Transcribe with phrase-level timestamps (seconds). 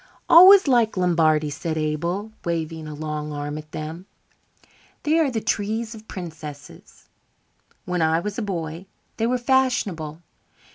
[0.27, 4.07] "Always liked Lombardies," said Abel, waving a long arm at them.
[5.03, 7.07] "They are the trees of princesses.
[7.85, 8.87] When I was a boy
[9.17, 10.23] they were fashionable.